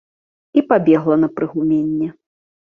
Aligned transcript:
І 0.59 0.63
пабегла 0.71 1.15
на 1.25 1.31
прыгуменне. 1.37 2.11